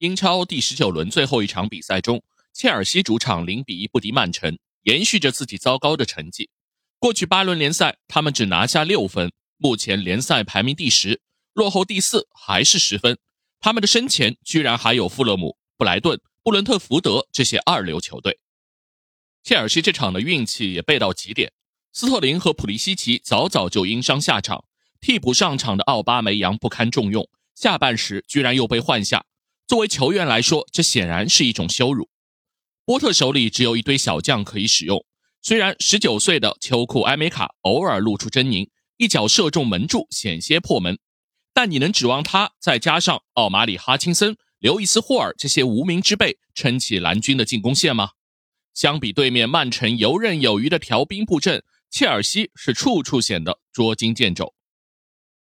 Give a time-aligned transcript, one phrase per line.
[0.00, 2.22] 英超第十九轮最后一场比赛中，
[2.54, 6.48] 切尔西主场零比一不敌曼城，延续着自己糟糕的成绩。
[6.98, 11.20] 过去八轮联赛，他们只拿下六分，目前联赛排名第十，
[11.52, 13.18] 落后第四还是十分。
[13.60, 18.40] 他们的身前居然还有富勒姆、布莱顿、布伦特福德这些二流球队。
[19.42, 21.52] 切尔西这场的运气也背到极点，
[21.92, 24.64] 斯特林和普利西奇早早就因伤下场，
[24.98, 29.26] 替补上场的奥巴梅扬不堪重用，下半时居然又被换下。
[29.70, 32.10] 作为球员来说，这显然是一种羞辱。
[32.84, 35.06] 波特手里只有一堆小将可以使用，
[35.42, 40.98] 虽然十九岁的秋库埃梅卡偶尔露出狰狞，一脚射中门柱，险些破门，
[41.54, 48.10] 但你能指望他再加上奥马里哈钦森、刘易斯霍尔这些无名之辈撑起蓝军的进攻线吗？
[48.74, 54.52] 相比对面曼城游刃有余的调兵布阵，切尔西是处处显得捉襟见肘。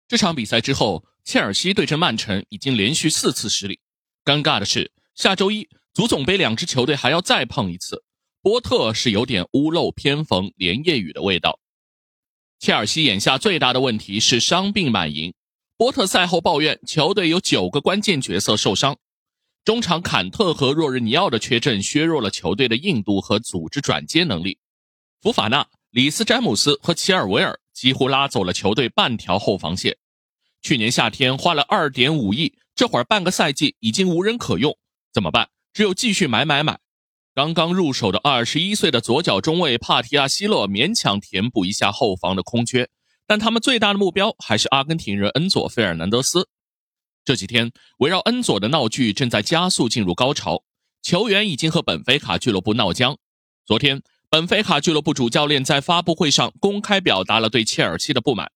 [0.09, 3.79] 这场比赛之后，切尔西对阵曼城已经连续四次失利。
[4.25, 8.03] 尴尬的是，下周一足总杯两支球队还要再碰一次。
[8.41, 11.59] 波特是有点屋漏偏逢连夜雨的味道。
[12.59, 15.33] 切尔西眼下最大的问题是伤病满营。
[15.77, 18.97] 波特赛后抱怨，球队有九个关键角色受伤，
[19.65, 24.57] 中场坎特和若日尼奥的缺阵削弱了球队的硬度和组织转接能力。
[25.21, 29.97] 福法纳、里斯詹姆斯和齐尔维尔几乎拉走了球队半条后防线。
[30.61, 32.53] 去年夏天花了二点五亿。
[32.79, 34.77] 这会儿半个赛季已经无人可用，
[35.11, 35.49] 怎么办？
[35.73, 36.79] 只有继续买买买。
[37.35, 42.87] 刚刚入手的二十一岁的左脚中卫帕提亚西勒勉强填补一下后防的空缺，
[43.27, 46.47] 但他们最大的目标还是阿根廷人恩佐费尔南德斯。
[47.25, 50.63] 这几天围绕恩佐的闹剧正在加速进入高潮，
[51.01, 53.17] 球员已经和本菲卡俱乐部闹僵。
[53.65, 58.49] 昨天，本菲卡俱乐部主教练在发布会上公开表达了对切尔西的不满，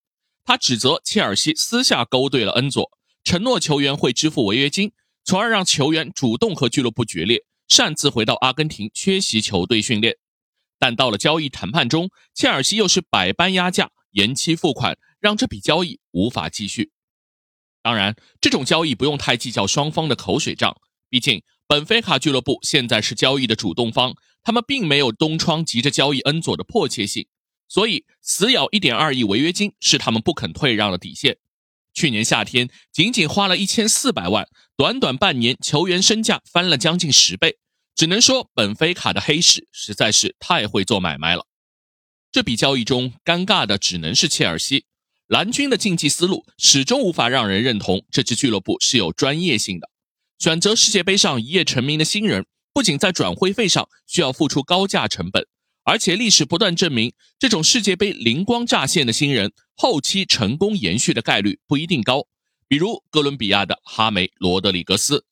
[0.46, 2.90] 他指责切尔西私下勾兑了恩佐。
[3.24, 4.92] 承诺球员会支付违约金，
[5.24, 10.18] 从而让球员主动和俱乐部决裂，擅自回到阿根廷缺席球队训练。
[10.78, 16.92] 但到了交易谈判中，切尔西又是百般压价、延期付款，让这笔交易无法继续。
[17.82, 20.76] 当然，这种交易不用太计较双方的口水仗，
[21.08, 27.26] 毕竟本菲卡俱乐部现在是交易的主动方，他们并没有东窗急着交易恩佐的迫切性，
[27.68, 31.38] 所以死咬一点二亿违约金是他们不肯退让的底线。
[31.94, 34.46] 去年夏天，仅仅花了一千四百万，
[34.76, 37.56] 短短半年，球员身价翻了将近十倍。
[37.94, 41.46] 只能说，本菲卡的黑市实在是太会做买卖了。
[42.32, 44.86] 这笔交易中，尴尬的只能是切尔西。
[45.28, 49.88] 蓝军的竞技思路始终无法让人认同这支俱乐部是有专业性的。
[50.38, 55.46] 选择世界杯上一夜成名的新人，不仅在转会费上需要付出高价成本。
[55.84, 62.26] 而且历史不断证明，这种世界杯灵光乍现的新人，后期成功延续的概率不一定高。
[62.66, 65.26] 比如哥伦比亚的哈梅·罗德里格斯，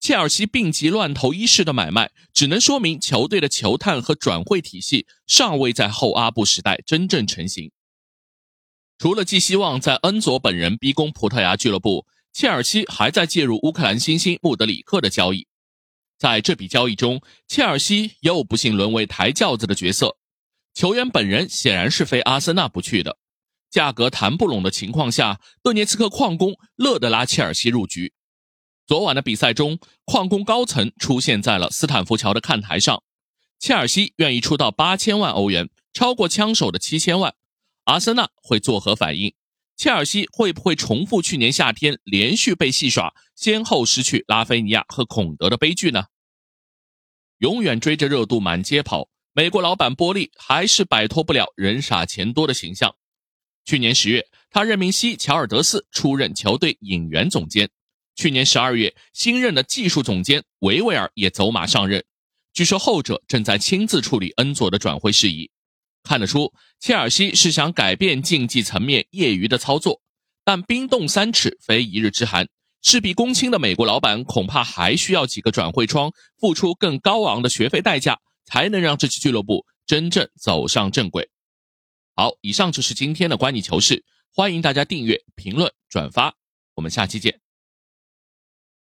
[0.00, 7.70] 切尔西病急乱投医式的买卖，只能说明球队的球探和转会体系尚未在后阿布时代真正成型。
[8.98, 15.46] 除了寄希望在恩佐本人逼宫葡萄牙俱乐部，切尔西还在介入乌克兰新星穆德里克的交易。
[16.24, 20.16] 在这笔交易中，切尔西又不幸沦为抬轿子的角色。
[20.72, 23.18] 球员本人显然是非阿森纳不去的，
[23.70, 28.14] 价格谈不拢的情况下，顿涅茨克矿工乐得拉切尔西入局。
[28.86, 33.02] 昨晚的比赛中，矿工高层出现在了斯坦福桥的看台上，
[33.58, 37.34] 切尔西愿意出到八千万欧元，超过枪手的七千万。
[37.84, 39.34] 阿森纳会作何反应？
[39.76, 46.06] 切尔西会不会重复去年夏天连续被戏耍，先后失去拉菲尼亚和孔德的悲剧呢？
[47.44, 52.96] 永远追着热度满街跑，美国老板波利还是摆脱不了人傻钱多的形象。
[53.66, 57.68] 去年十月，他任命西乔尔德斯出任球队引援总监。
[58.16, 62.02] 去年十二月，新任的技术总监维维尔也走马上任。
[62.54, 65.50] 据说后者正在亲自处理恩佐的转会事宜。
[66.02, 66.50] 看得出，
[66.80, 70.00] 切尔西是想改变竞技层面业余的操作，
[70.46, 72.48] 但冰冻三尺非一日之寒。
[72.84, 81.30] 事必躬亲的美国老板恐怕还需要几个转会窗，付出更高昂的学费代价，才能让这支俱乐部真正走上正轨。
[82.14, 84.04] 好，以上就是今天的观你球事，
[84.34, 86.34] 欢迎大家订阅、评论、转发，
[86.74, 87.43] 我们下期见。